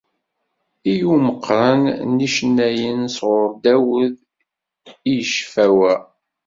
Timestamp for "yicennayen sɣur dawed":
2.23-4.15